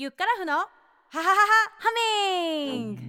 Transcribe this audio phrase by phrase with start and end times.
[0.00, 0.66] ゆっからふのハ
[1.10, 1.34] ハハハ
[1.78, 1.90] ハ
[2.64, 3.02] ミング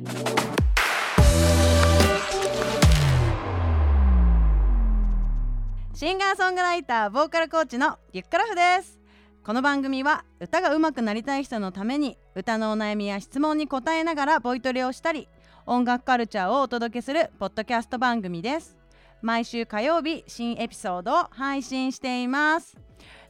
[5.93, 8.99] シンガーソングライターボーカルコーチのゆっからふです。
[9.41, 15.29] この番組は歌が上手くなりたい人のために歌のお悩みや質問に答えながらボイトレをしたり
[15.65, 18.75] 音楽カルチャーをお届けするポッドキャスト番組です。
[19.21, 22.75] 毎週火曜日新エピソードを配信しています。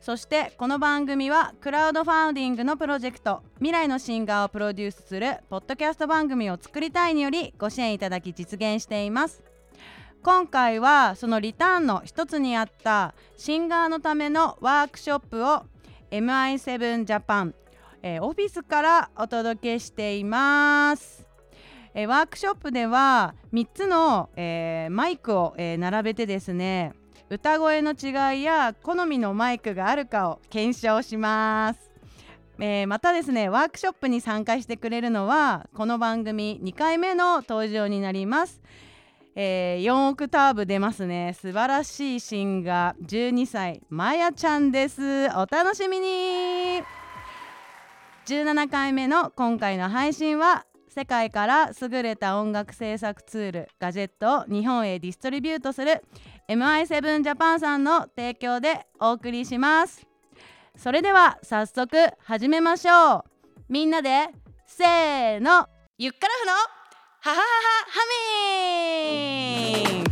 [0.02, 9.44] そしてこの番組はクラウドファウンディングのプロジェクト未来のシンガーをプロデュースするポッドキャスト番組を作りたいによりご支援いただき実現しています。
[10.24, 15.66] 今回はそのリターンの一つにあったシンガーのためのワークショップを
[16.10, 17.56] MI7 ジャパン、
[18.02, 21.28] えー、オフィスからお届けしています。
[21.94, 26.94] えー、ワークショップでは3つの、えー、マイクを、えー、並べてですね
[27.32, 31.90] 歌声の違いや好みのマイクがあるかを検証します、
[32.60, 38.62] えまたですねワークショップに参加してくれるのはこの番組2回目の登場になります。
[39.34, 41.34] えー、4オクターブ出ますね。
[41.40, 45.28] 素晴らしいシンガー12歳まやちゃんです。
[45.28, 46.84] お楽しみに。
[48.26, 56.04] 17回目の今回の配信は世界から優れた音楽制作ツールガジェットを日本へディストリビュートする
[56.50, 60.06] MI7 ジャパンさんの提供でお送りします。
[60.76, 63.24] それでは早速始めましょう。
[63.70, 64.28] みんなで
[64.66, 65.68] せーの。
[65.98, 66.52] ゆっからふの
[67.20, 67.44] ハハハハ
[67.88, 68.00] ハ
[69.86, 70.11] ミン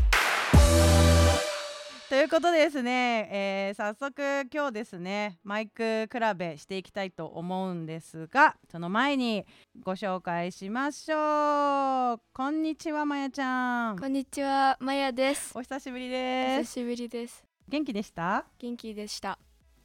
[2.10, 9.46] ということですね、えー、早速今日ですねマイク比べしていきたいと思うんですがその前に
[9.84, 12.22] ご紹介しましょう。
[12.34, 13.96] こんにちはまやちゃん。
[13.96, 15.52] こんにちはまやです。
[15.56, 16.72] お久しぶりです。
[16.72, 17.44] 久しぶりです。
[17.68, 18.44] 元気でした？
[18.58, 19.38] 元気でした。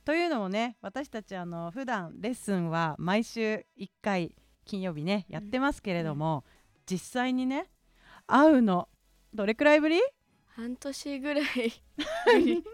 [0.07, 6.53] というのもね私たちあの普段レッスンは毎週1回金曜日ねやってますけれども、うん、
[6.87, 7.67] 実際にね
[8.27, 8.89] 会うの
[9.35, 10.01] どれくらいぶり？
[10.57, 11.45] 半年ぐらい。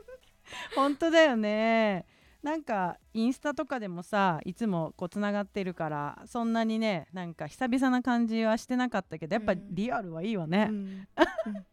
[0.74, 2.06] 本当だよね。
[2.42, 11.08] なんかインスタとかでもさいつもこうつながってるからそんなにねなんか久々な感じはしてなかったけどやっぱリアルはいいわね、うん、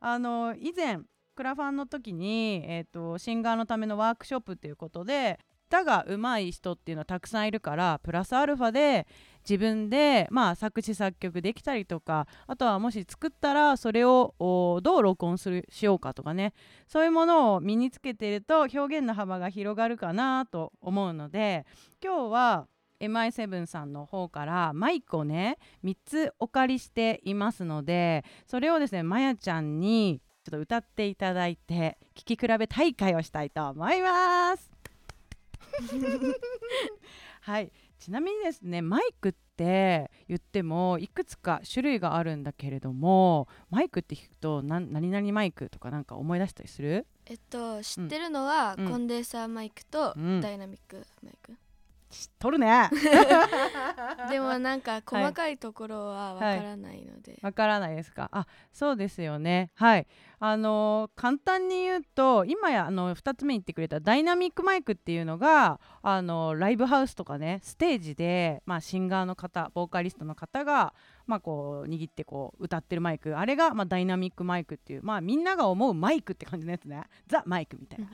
[0.00, 1.00] あの以前
[1.34, 9.06] クラファンの時に、えーとシンガーのためのワークショップっていうことで歌が上手い人っていうのはたくさんいるからプラスアルファで
[9.48, 14.34] 自分で、まあ、作詞作曲できたりとかあとはもし作ったらそれを
[14.82, 16.52] どう録音するしようかとかね
[16.86, 21.64] そういうものを身につけていると表現の幅が広がるかなと思うので
[22.04, 22.66] 今日は
[23.00, 34.70] MI7 さんの方からマイクをね3つお借りしていますのでそれをですねまやちゃんにちょっと歌っていただいて聴き比べ大会をしたいと思います。
[37.42, 47.06] はいちなみにですねマイクって言ってもいくつか種類があるんだけれどもマイクって聞くと何々マイクとかなんか思い出したりする？
[47.26, 51.58] えっと知ってるのは、うん、コンデンサーマイクとダイナミックマイク、うん
[52.10, 52.88] 知っとるね。
[54.30, 58.28] でもなんか細かいところはわからないので、わ、はい、からないですか？
[58.32, 59.70] あそうですよね。
[59.74, 60.06] はい。
[60.40, 70.94] あのー、簡単に言うと今やあの2つ目に言ってくれたダイナミックマイクっていうのがあのー、ライブハウスとかねステージで、まあ、シンガーの方ボーカリストの方が、
[71.28, 73.38] まあ、こう握ってこう歌ってるマイク。
[73.38, 77.02] あれが、まあ、ダイナミックマイクっていう、まあ、みんなが思うマイクって感じのやつね。
[77.28, 78.08] ザ・マイクみたいな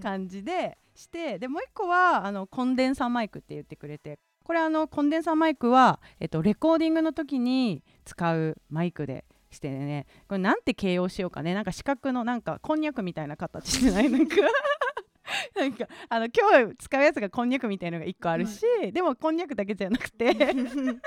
[0.00, 10.06] 感じでしてでもう一個はあのコンデンサーマイクって言ってくれてこれあのコンデンサーマイクは、えっと、レコーディングの時に使うマイクでしてね。
[10.28, 11.54] これなんて形容しようかね。
[11.54, 14.10] なんか四角のなんかこんにゃくみたいな形してない？
[14.10, 14.36] なんか
[15.56, 18.62] なんかあの今日使うやつがこんにゃくみたいなのが1個あるし、
[18.92, 20.30] でもこんにゃくだけじゃなくて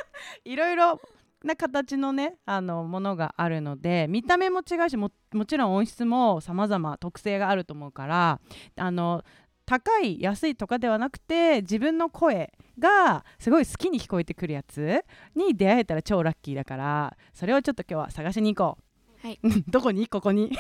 [0.45, 0.99] いろいろ
[1.43, 5.11] な形のねあのものがあるので見た目も違うしも
[5.45, 8.41] ちろん音質も様々特性があると思うから
[8.75, 9.23] あの
[9.65, 15.03] 高い安いとかではなくて自分の声がすごい好きに聞こえてくるやつ
[15.35, 19.27] に出会えたら超ラッキーだからそれをちょっと今日は探しに行こう。
[19.27, 20.07] はい、どこに？
[20.07, 20.55] ここに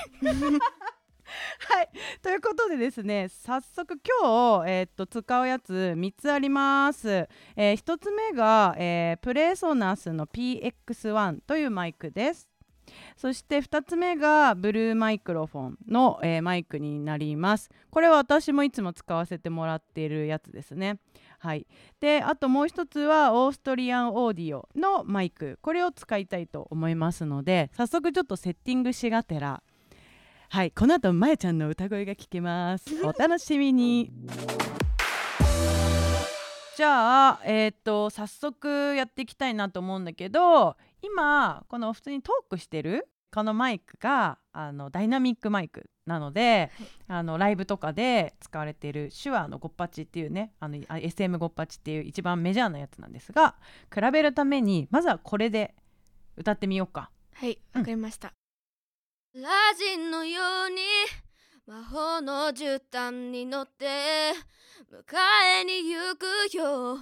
[1.69, 1.89] はい。
[2.21, 12.49] ということでですね早速今日、えー、っと使うやつ3つあります、えー、1つ目が、えー、プレーソナスの PX1 というマイクです。
[13.17, 17.69] そして2つ目がブルーマイクロフォンの、えー、マイクになります。
[17.89, 20.99] これは私もいつも使わせてもらっているやつですね。
[21.39, 21.67] はい。
[21.99, 25.59] であともう一つはオーストリアンオーディオのマイク。
[25.61, 29.61] これを使いたいと思いますので早速ちょっとセッティングしがてら
[30.49, 32.85] はいこの後まやちゃんの歌声が聞けます。
[33.03, 34.11] お楽しみに。
[36.77, 53.55] じゃあえっ、と早速やっていきたいなと思うんだけど今この普通にトークしてるこのマイクがあのダイナミックマイクなので、はい、あのライブとかで使われている手話のゴッパチっていうねあの SM ゴッパチっていう一番メジャーなやつなんですが
[53.93, 55.75] 比べるためにまずはこれで
[56.37, 57.11] 歌ってみようか。
[57.33, 58.33] はいわかりました、うん、
[59.39, 59.43] ラ
[59.77, 60.81] ジンのように
[61.67, 63.85] 魔法の絨毯に乗って
[64.91, 65.15] 迎
[65.61, 66.97] えに行くよ。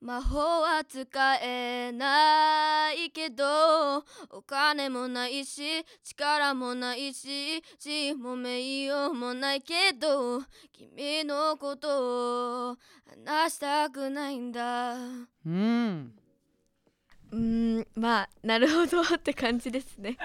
[0.00, 1.06] 魔法は使
[1.36, 3.98] えないけど
[4.30, 5.62] お金もないし
[6.02, 10.42] 力もないし地位も名誉もないけど
[10.72, 12.76] 君のことを
[13.24, 14.96] 話したくないんだ。
[15.46, 16.23] うん。
[17.34, 20.16] うんまあなるほどって感じですね。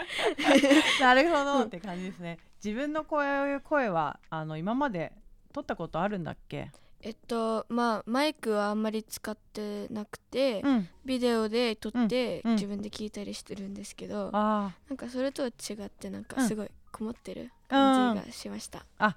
[1.02, 1.64] なるほど。
[1.64, 2.38] って感じですね。
[2.64, 5.14] 自分の声声はあの今まで
[5.52, 6.72] 撮ったことあるんだっけ？
[7.02, 19.16] えっとまあマイクはあんまり使ってなくて、うん、ビデオで撮って、自分で聞いたりしてるんですけど、なんかそれとは違ってなんかすごいこもってる感じがしました、あわ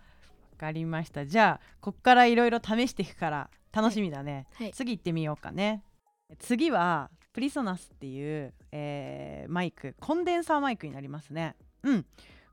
[0.56, 1.26] かりました。
[1.26, 5.82] じゃあこっからいろいろ試していくから楽しみだね、はい、次行ってみようかね。
[6.38, 11.56] 次はプリソナスっていう、えー、マイクコンデンサーマイクになりますね。
[11.82, 12.06] うん。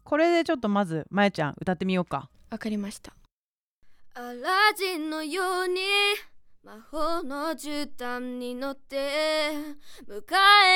[0.04, 2.30] これでちょっとまずまやちゃん歌ってみようか。
[2.50, 3.14] わかりました。
[4.16, 5.82] アラジンのように
[6.64, 9.52] 魔法の絨毯に乗って
[10.08, 10.22] 迎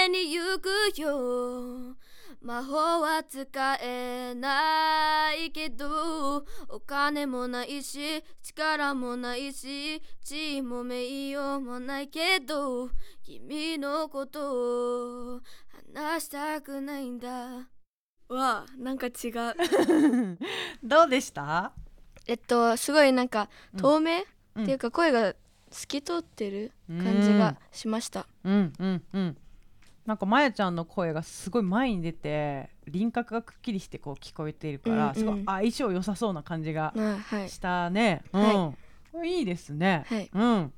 [0.05, 0.69] えに行く
[0.99, 1.95] よ。
[2.41, 12.89] 魔法は使えないけどお金もないし力もないし地位も名誉もないけど
[13.25, 15.39] 君のことを
[15.95, 17.69] 話したくないんだ。
[18.27, 20.37] わなんか違う。
[20.83, 21.71] どうでした？
[22.27, 24.23] えっとすごいなんか透明、
[24.55, 25.35] うん、っていうか声が
[25.71, 28.27] 透き通ってる感じがしました。
[28.43, 29.37] うんうんうん。
[30.05, 36.93] なんかまやちゃんの声がすごい前に出て輪郭がくっきりしてこう聞こえているから、うんうん、すごい相性良さそうな感じが
[37.47, 38.21] したね。
[38.33, 38.73] は
[39.13, 40.03] い、うん、いいですね。
[40.09, 40.73] はい、うん。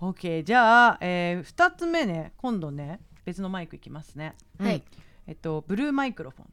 [0.00, 4.34] OK じゃあ、えー、2つ目ね今度ね別のマイクいきますね。
[4.58, 4.82] はい。
[5.26, 6.46] えっとブルーマイクロフォン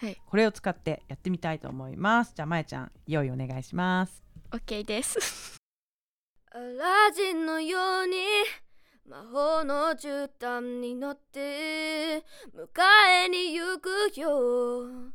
[0.00, 2.32] はい、これを使ってやってみたいと思います。
[2.34, 4.22] じゃあまえちゃん用意お願いします。
[4.52, 5.56] OK です。
[6.52, 8.16] アラジンのように
[9.08, 12.24] 魔法の絨毯に乗って
[12.54, 12.68] 迎
[13.24, 15.12] えに行くよ。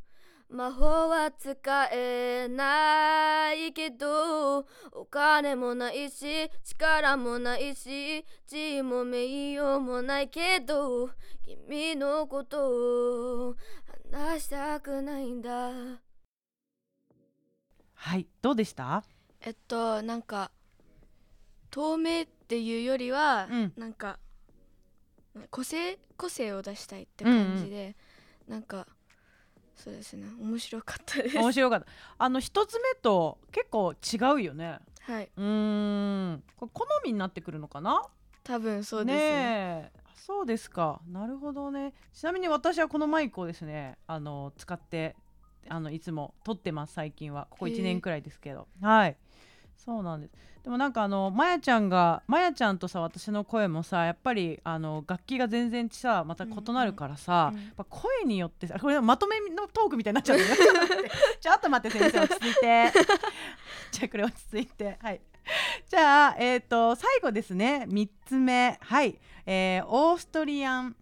[0.50, 4.08] 魔法は使えないけど
[4.92, 11.10] お金もないし力もないし地位も名誉もないけど
[11.44, 13.56] 君のことを
[14.12, 15.72] 出したくないんだ。
[17.94, 19.04] はいどうでした？
[19.42, 20.52] えっとなんか
[21.72, 24.20] 透明っていうよりは、うん、なんか
[25.50, 27.96] 個性個性を出したいって感じで、
[28.48, 28.86] うんうん、なんか
[29.76, 30.26] そうですね。
[30.40, 31.38] 面白かったです。
[31.38, 31.88] 面白かった。
[32.18, 34.80] あの一つ目と結構違うよね。
[35.02, 35.30] はい。
[35.36, 36.44] うん。
[36.58, 36.70] 好
[37.04, 38.02] みになってくるのかな？
[38.44, 39.22] 多分そうですね。
[39.22, 41.02] ねそうですか。
[41.12, 41.94] なるほどね。
[42.14, 45.16] ちなみに私はこのマイクをですねあの使って
[45.68, 47.48] あのいつも撮ってます最近は。
[47.50, 48.68] ここ1年くらいですけど。
[48.82, 49.18] はい
[49.78, 50.34] そうなんです。
[50.64, 60.40] でもなんかあのまやちゃんがまやちゃんとさ私の声もさやっぱりあの楽器が全然さまた異なるからさ、うんうん、やっぱ声によってさこれまとめのトークみたいになっちゃう
[61.42, 62.92] ちょっと待って先生落ち着いて。
[63.92, 64.98] じゃあこれ落ち着いて。
[65.02, 65.22] はい。
[65.90, 67.86] じゃあ、えーと、最後ですね。
[67.90, 68.78] 3つ目。
[68.82, 70.96] はい、えー、オーストリアン。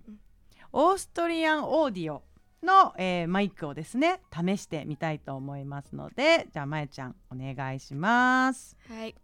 [0.73, 2.23] オーストリアンオーディオ
[2.63, 8.77] の、えー、マイクをですね試してみたいと思いますのでじゃあまえちゃんお願いします。
[8.87, 9.15] はい。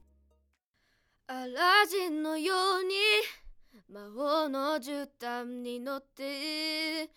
[1.27, 2.96] アラジンのように
[3.89, 7.08] 魔法の絨毯に乗って迎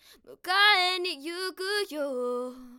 [0.97, 2.70] えに行くよ。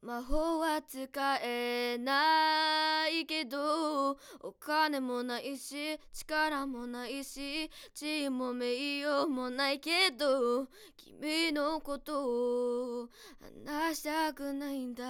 [0.00, 1.08] 魔法は使
[1.42, 13.08] えないけどお金もないし力もないし地位も名誉もないけど君のことを
[13.66, 15.04] 話したくないんだ。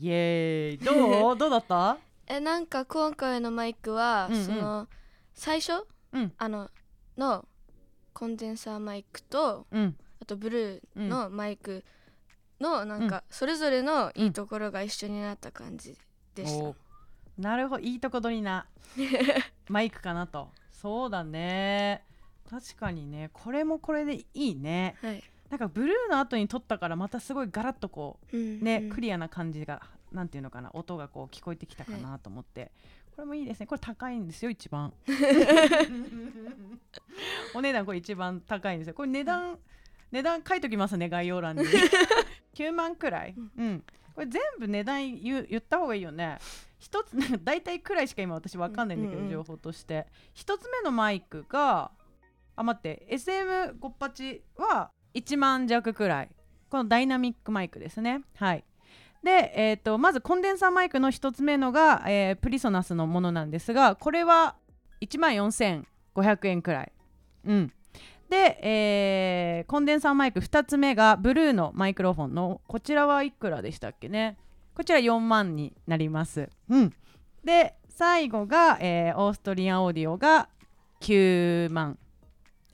[0.00, 1.34] イエーイどう？
[1.36, 1.98] どうだった？
[2.28, 4.88] えなんか今回のマイクは、うんうん、その
[5.34, 6.70] 最初、うん、あの
[7.16, 7.44] の
[8.12, 11.84] コンデンサーマイクと、うん、あとブルーのマイク、うん
[12.60, 15.96] のなんかそれぞれのいいところが一緒になった感じ
[16.34, 16.74] でした、
[17.38, 17.82] なるほど。
[17.82, 18.66] いいとこ取りな
[19.68, 20.50] マイクかなと。
[20.70, 22.04] そうだね。
[22.50, 23.30] 確かにね。
[23.32, 30.70] これもこれでいいね、はい、なんかブルーの後に撮ったからまたすごいガラッとこう、うん、ね、うん、クリアな感じがなんていうのかな。
[30.72, 32.72] 音がこう聞こえてきたかなと思って、
[33.14, 33.66] これもいいですね。
[33.66, 34.92] これ高いんですよ一番。
[37.54, 38.94] お値段これ一番高いんですよ。
[38.94, 39.58] これ値段
[40.10, 41.64] 値段書いときますね概要欄に
[42.58, 43.84] 9万くらい、うん、
[44.14, 46.38] これ全部値段言う言った方がいいよね。
[46.80, 50.06] 一つなんか大体くらいしか今私わかんないんだけど、うんうん情報として。
[50.32, 51.92] 一つ目のマイクが
[52.56, 53.06] あ待って。
[53.10, 56.30] SM58 は1万弱くらい。
[56.68, 58.22] このダイナミックマイクですね。
[58.34, 58.64] はい。
[59.22, 64.56] で、えー、とまずコンデンサーマイクの1つ目のが、えープリソナスのものなんですがこれは
[65.00, 66.92] 1万4500円くらい、
[67.44, 67.72] うん、
[68.28, 74.36] で、えーコンデンサーマイク2つ目がブルーのマイクロフォンのこちらはいくらでしたっけね？
[74.74, 76.94] こちら4万になります、うん、
[77.42, 80.48] で最後が、えーオーストリアンオーディオが
[81.00, 81.98] 9万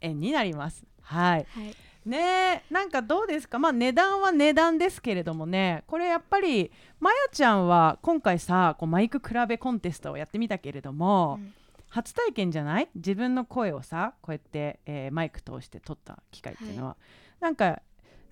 [0.01, 0.85] 円になります。
[1.01, 1.47] はい。
[1.49, 1.75] はい。
[2.05, 3.59] ねえなんかどうですか？
[3.59, 5.85] まあ値段は値段ですけれどもね。
[5.87, 6.71] これやっぱり
[7.01, 11.55] まやちゃんは今回さこうマイク比べコンテストをやってみたけれども、うん
[11.95, 12.89] 初体験じゃない？
[12.97, 16.97] 自分の声をさこうやって、えーマイク通して撮った機会っていうのは、
[17.39, 17.83] なんか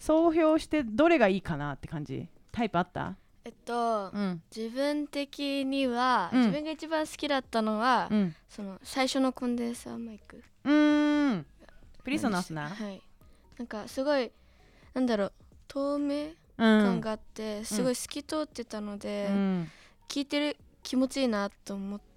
[0.01, 2.27] 総評してどれがいいかなって感じ？
[2.51, 3.15] タイプあった？
[3.45, 4.43] えっと、うん。
[4.55, 6.41] 自分的には、うん。
[6.41, 8.35] 自分が一番好きだったのは、うん。
[8.49, 10.43] その最初のコンデンサーマイク。
[10.65, 11.47] うーん。
[12.03, 12.69] プリソナスな？
[12.69, 13.01] はい。
[13.59, 14.33] なんかすごい
[14.95, 15.33] なんだろう
[15.69, 16.85] 透明うん。
[16.85, 19.69] 感があって、すごい透き通ってたので、うん。
[20.09, 22.12] 聞いてる気持ちいいなと思って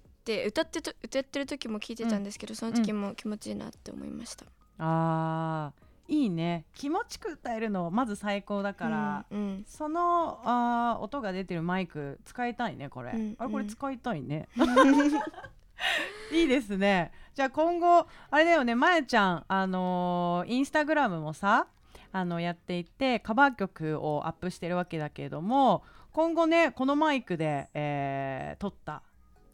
[0.46, 4.44] 歌ってと歌ってる時も聞いてたんですけど、その時も気持ちいいなって思いました。
[4.78, 6.64] あーいいね。
[6.74, 9.64] 気持ちく歌えるのまず最高だから、うんうん。
[9.66, 14.48] そのあー音が出てるマイク使いたいねこれ、うんあれこれうん使いたいね、
[16.32, 17.12] いいですね。
[17.34, 21.66] じゃあ今後あれだよねまえちゃんあのーインスタグラムもさ
[22.12, 29.02] あのやっていてカバー曲をアップしてるわけだけれども今後ねこのマイクで、えー撮った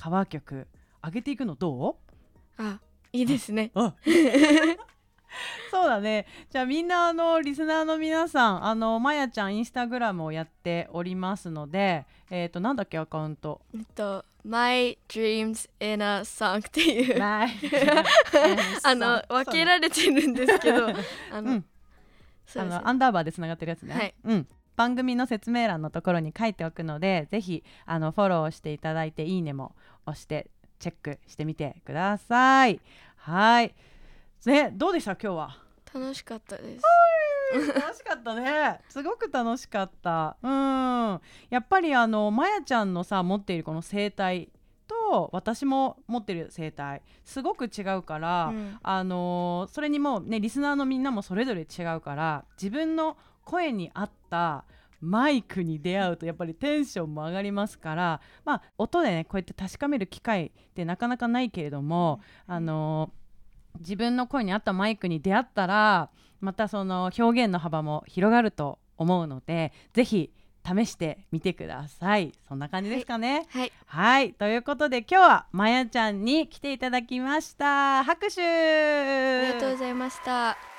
[0.03, 0.67] カバー曲
[1.01, 1.95] 上げていくのどう？
[2.61, 2.81] あ
[3.13, 3.71] いいですね。
[3.77, 3.95] あ
[5.71, 6.27] そうだね。
[6.51, 13.61] じゃあみんなあのリスナーの皆さんあのまやちゃんインスタグラムをやっておりますのでえっ、となんだっけアカウント？
[13.77, 17.23] えっと「My Dreams in a Song」っていう。
[17.23, 17.47] あ
[18.97, 20.89] の分けられてるんですけど
[21.31, 21.65] あの、うん。
[22.57, 24.15] あのアンダーバーでつながってるやつね、はい。
[24.25, 29.75] うん、番組の説明欄のところに書いておくのでぜひあのフォローしていただいていいねも
[30.07, 30.49] 押して
[30.79, 32.81] チェックしてみてください。
[33.17, 33.75] はい。
[34.45, 35.13] ねどうでした？
[35.13, 35.59] 今日は。
[35.95, 36.83] 楽しかったです。
[37.75, 38.81] 楽しかったね。
[38.89, 40.37] すごく楽しかった。
[40.43, 41.21] うん。
[41.51, 44.49] やっぱりあのまやちゃんのさ持っているこの声帯
[44.89, 48.79] と私も持ってる声帯すごく違うから、うん。
[48.83, 54.65] あのーそれにもうねリスナーのみんなもそれぞれ違うから自分の声に合った
[55.01, 63.23] マイクに出会うとやっぱりテンションも上がりますからまあ音でねこうやって確かめる機会ってなかなかないけれども、あのー
[63.81, 70.31] 自分の声に合ったマイクに出会ったらまたその表現の幅も広がると思うのでぜひ
[70.65, 72.33] 試してみてください。
[72.47, 73.47] そんな感じですかね。
[73.51, 73.73] はい。
[73.87, 74.33] はい。
[74.35, 78.05] ということで今日はまやちゃんに来ていただきました。
[78.05, 78.43] 拍手。
[78.43, 80.72] ありがとうございました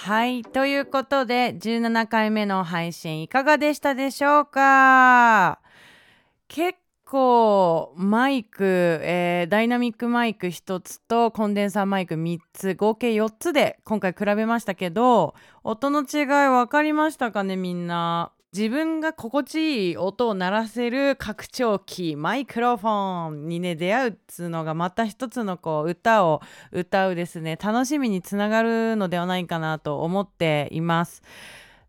[0.00, 0.42] はい。
[0.42, 5.58] ということで17回目の配信いかがでしたでしょうか？
[6.46, 18.30] 結構マイク、えーダイナミックマイク1つとコンデンサーマイク3つ合計4つで今回比べましたけど音の違い分かりましたかねみんな？
[18.54, 26.40] 自分が心地いい音を鳴らせる拡張器マイクロフォンにね出会うっつうのがまた一つのこう歌を
[26.72, 31.22] 歌うですね楽しみにつながるのではないかなと思っています。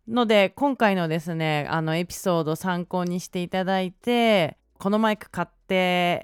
[0.06, 5.74] ので今回のですねあのエピソード参考にしていただいてこのマイク買って、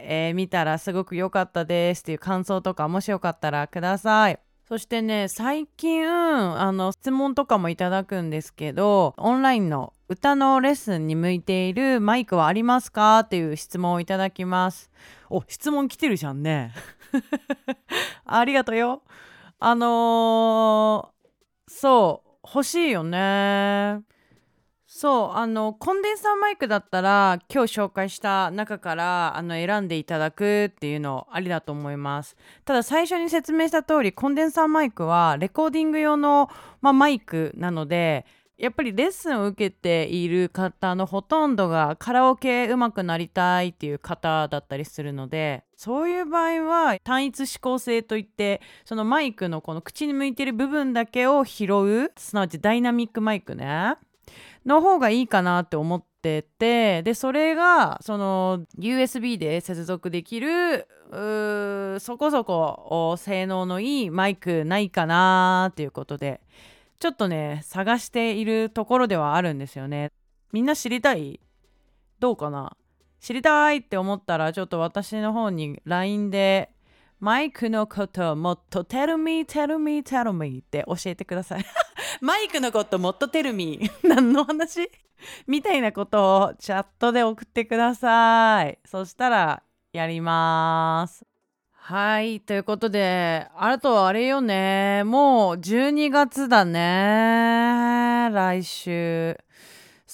[0.02, 4.45] えー見たらすごく良かったですっていう感想とかもしよかったらください。
[4.68, 14.90] そしてね最近あの質問とかもいただくんですけどオンラインの歌のレッスンに向いているマイクはありますかっていう質問をいただきます。
[15.30, 16.72] お質問来てるじゃんね。
[18.24, 19.02] ありがとうよ。
[19.58, 21.16] あのー
[21.68, 24.00] そう欲しいよね。
[24.98, 32.34] そうあのコンデンサーマイクだったら今日紹介した中からあの選んでいただくっていうのありだと思います。
[32.64, 36.48] ただ最初に説明した通りコンデンサーマイクはレコーディング用の、
[36.80, 38.24] まあ、マイクなので
[38.56, 51.66] やっぱりレッスンを受けている方のほとんどがカラオケ上手くなりたいっていう方だったりするのでそういう場合は単一指向性といってそのマイクのこの口に向いてる部分だけを拾
[52.06, 53.96] うすなわちダイナミックマイクね。
[54.66, 60.88] の方がいいかなって思ってててでそれがその USB で接続できる
[62.00, 66.40] そこそこ性能のいいマイクないかなっていうことで
[66.98, 70.10] ちょっとね探しているところではあるんですよね。
[70.52, 71.38] みんな知りたい？
[72.18, 72.76] どうかな？
[73.20, 76.70] 知りたいって思ったらちょっと私の方に LINE で
[77.26, 81.64] マイクのこともっと tell me tell me tell me って教えてください。
[82.22, 84.88] マイクのこともっと tell me 何の話？
[85.48, 88.78] みたいなことをチャットで送ってください。
[88.84, 91.26] そしたらやります。
[91.72, 95.02] はいということであとはあれよね。
[95.02, 98.30] もう12月だね。
[98.32, 99.36] 来週。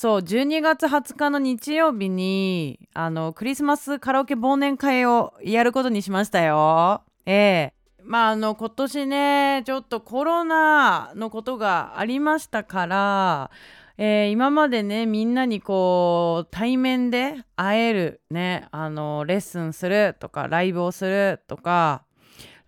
[0.02, 7.02] そう12月20日の日曜日にあのクリスマスカラオケ忘年会をやることにしましたよ。
[7.24, 13.50] ええまああの今年ねちょっとコロナのことがありましたから、
[13.96, 22.02] えー、今までねみんなにこう対面で会えるねあのレッスンするとかライブをするとか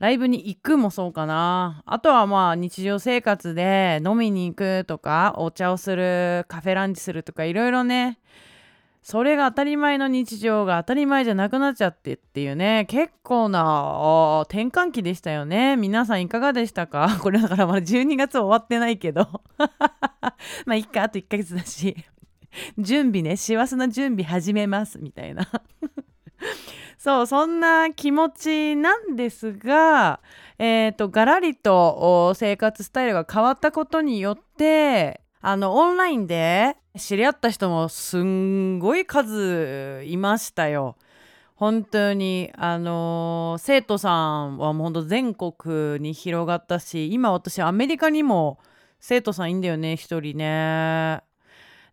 [0.05, 1.83] ライブに行くもそうかな。
[1.87, 8.19] あとはまあ日常生活で飲みに行くとか、お茶をする、カフェランチするとかいろいろね、
[9.01, 15.79] それが当たり前の日常が当たり前じゃなくなっちゃってっていうね、結構な転換期でしたよね。
[15.79, 17.09] 皆さんいかがでしたか？
[17.25, 19.27] これだからまだ12月終わってないけど。
[20.67, 21.97] まあいっか、あと1ヶ月だし。
[22.77, 25.49] 準備ね、幸せな準備始めますみたいな。
[26.99, 30.21] そうそんな気持ちなんですが、
[30.59, 40.97] えーと、ガラリと生活スタイルが変わったことによってあのオンラインで知り合った人もすんごい数いましたよ。
[41.57, 48.59] 本当にあの生徒さんはもうほんと全国に広がったし今私アメリカにも
[48.99, 51.23] 生徒さんいんだよね一人ね。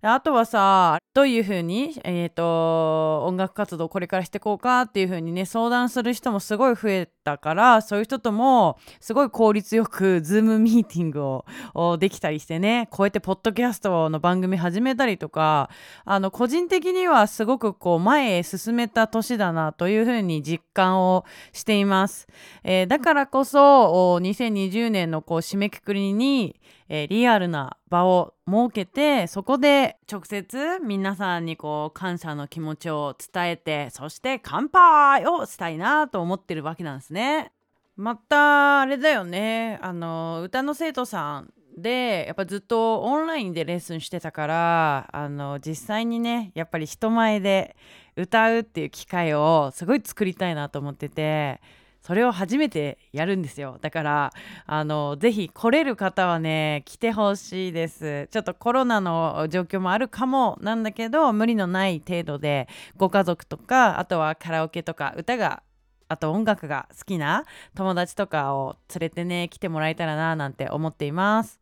[0.04, 11.42] あとはさどういうふうに、えーと、音楽活動これからしていこうかっていうふうにね相談する人もすごい増えたからそういう人ともすごい効率よくズームミーティング
[11.76, 15.70] をできたりしてねこうやってポッドキャストの番組始めたりとか
[16.06, 22.28] あの個人的にはすごくこう前へ進めた年だなというふうに実感をしています、
[22.64, 26.60] えー、だからこそ2020年のこう締めくくりに
[26.94, 37.54] えー、リアルな場を設けてそこで直接皆さんにこう感謝の気持ちを伝えてそして乾杯をしたいなと思ってるわけなんですね。
[37.96, 47.78] またあれだよねあの歌の生徒さんでやっぱずっとオンラインでレッスンしてたからあの実際にねやっぱり人前で
[48.18, 51.62] 歌うっていう機会をすごい作りたいなと思ってて
[52.02, 54.34] それを初めてやるんですよだから
[54.66, 65.64] あのぜひ来れる方はね来てほしいですちょっとコロナの状況もあるかもなんだけど無理のない程度でご家族とかあとはカラオケとか歌が
[66.08, 71.62] あと音楽が好きな友達とかを連れてね来てもらえたらななんて思っています。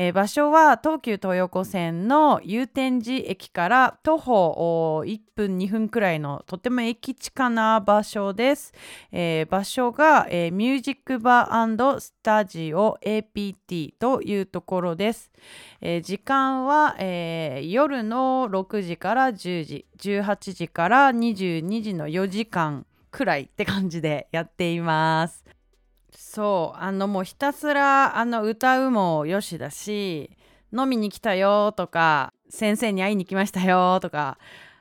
[0.00, 8.72] えー、場所は東急東横線の祐天寺駅から徒歩1分2分くらいのとても駅近な場所です。
[9.10, 15.32] えー、場所が、えー、ミュージックバースタジオ APT というところです。
[15.80, 25.57] え時間は、え夜の6時から10時18時から22時の4時間くらいって感じでやっています。
[26.14, 30.30] そうあのもうひたすらあの歌うもよしだし
[30.76, 34.38] 飲みに来たよとか先生に会いに来ましたよとか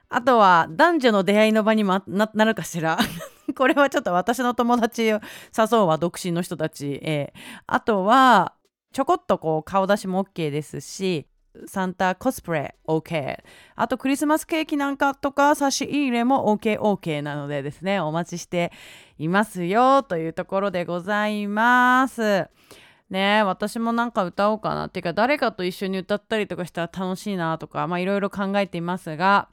[0.09, 2.97] あとは男女の出会いの場にもなるかしら。
[3.55, 5.21] これはちょっと私の友達を
[5.57, 8.53] 誘うわ独身の人たち、えー、あとは
[8.91, 11.27] ちょこっとこう顔出しも OK ですし
[11.65, 13.43] サンタコスプレ OK
[13.75, 18.71] あとクリスマスケーキなんかとか差し入れも OKOK、OK、なのでですねお待ちして
[19.17, 22.47] いますよというところでございます。
[23.09, 24.87] ね私もなんか歌おうかな。
[24.87, 29.47] っていうか誰かと一緒に歌ったりとかしたら楽しいなとかまあいろいろ考えていますが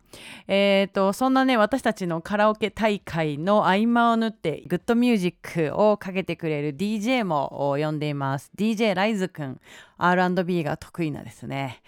[0.48, 8.50] えっ、ー、とそんなね私たちのカラオケ大会の合間を縫って good music をかけてくれる DJ も呼んでいます。
[8.56, 9.60] DJ ライズくん
[9.98, 11.82] R&B が得意なですね。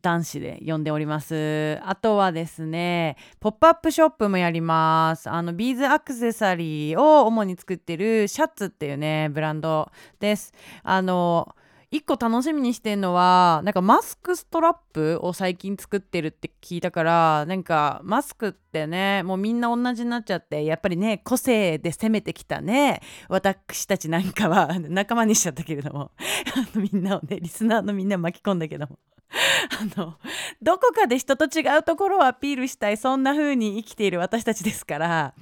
[0.00, 1.78] 男子で呼んでおります。
[1.84, 5.28] あとはですね、ポップアップショップもやります。
[5.28, 10.52] あの、ビーズアクセサリーを主に作ってるシャツっていうね、ブランドです。
[10.82, 11.54] あの、
[11.92, 26.12] 一個楽しみにしてんのはなんかマスクストラップを最近作ってるって聞いたからなんかマスクってねもうみんな同じになっちゃってやっぱりね個性で攻めてきたね私たちなんかは仲間にしちゃったけれども
[26.74, 28.98] みんなをねリスナーのみんな巻き込んだけども
[29.96, 30.14] あの
[30.60, 35.34] どこかで人と違うところをアピールしたいそんな風に生きている私たちですから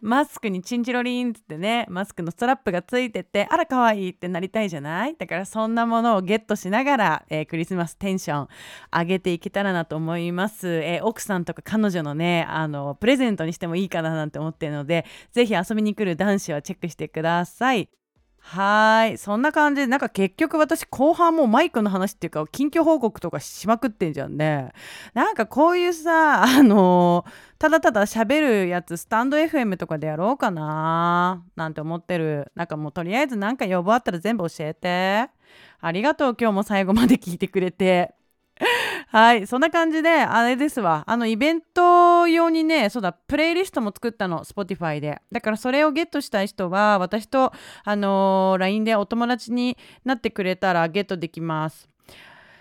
[0.00, 5.16] マスクにチンチロリンってねマスクのストラップがついててあら可愛いってなりたいじゃない？
[5.16, 8.48] だからそんなものをゲットしながら、えー、クリスマステンション
[8.92, 17.88] 上げていけたらなと思います、えー、奥さんとか彼女のねあのプレゼントにしてもいいかななんて思ってるので是非遊びに来る男子はチェックしてください。
[18.40, 19.18] はい。
[19.18, 19.82] そんな感じ。
[19.82, 24.72] でなんか結局私後半もマイクの話っていうか近況報告とかしまくってんじゃんね。
[25.14, 27.24] なんかこういうさあの
[27.58, 31.44] ただただ喋るやつスタンド FM とかでやろうかな。
[31.56, 32.50] なんて思ってる。
[32.54, 35.30] なんかもうとりあえず何か要望あったら全部教えて。
[35.80, 36.36] ありがとう。
[36.38, 38.14] 今日も最後まで聞いてくれて。
[39.08, 41.04] はい、そんな感じで、あれですわ。
[41.06, 41.80] あの、イベント
[42.26, 45.20] 用にね、そうだ、プレイリストも作ったの、Spotify で。
[45.30, 47.52] だから、それをゲットしたい人は、私と、
[47.84, 51.88] あのー、LINE でお友達になってくれたらゲットできます。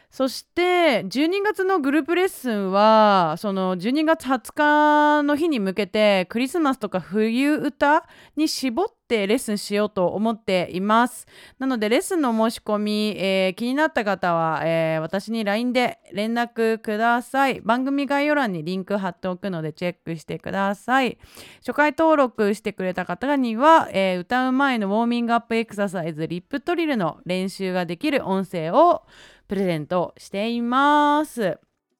[0.09, 11.27] そして12月のグループレッスンはその12月20日の日に向けてクリスマスとか冬歌に絞ってレッスンしようと思っています。
[11.59, 17.61] なのでレッスンの申し込み、えー、気になった方は、えー、私に LINE で連絡ください。
[17.61, 21.17] 番組概要欄にリンク貼っておくのでチェックしてください。
[21.59, 29.03] 初回登録してくれた方には、えー、歌う前のウォーミングアップエクササイズリップトリルの練習ができる音声を
[29.47, 31.59] プレゼントしています。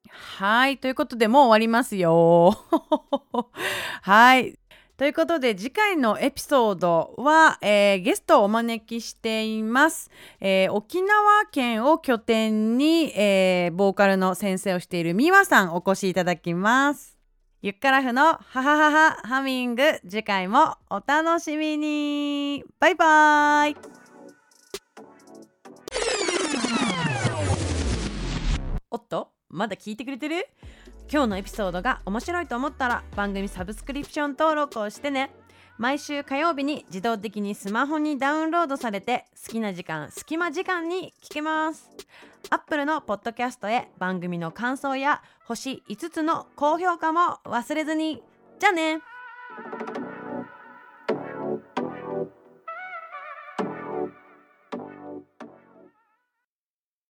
[0.10, 0.78] はい。
[0.78, 2.56] ということで、もう終わりますよ。
[4.02, 4.58] はい。
[4.98, 17.16] ということで次回のエピソードは、えー、ゲストをお招きしています、えー、沖縄県を拠点に、えー、ボーカルの先生をしているみわさんお越しいただきます
[17.62, 23.76] ゆっからふのハハハハハミング次回もお楽しみにバイバイ
[28.90, 30.48] おっとまだ聞いてくれてる？
[31.12, 35.32] 今日のエピソードが面白いと思ったら番組サブスクリプション登録をしてね。
[35.78, 41.90] 毎週火曜日に自動的にスマホにダウンロードされて好きな時間隙間時間に聞けます。
[42.50, 48.24] アップルのポッドキャストへ番組の感想や星5つの高評価も忘れずに。
[48.60, 49.02] じゃあね。